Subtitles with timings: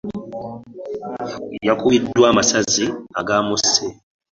[1.67, 2.85] Yakubiddwa amasasi
[3.19, 3.85] agaamusse.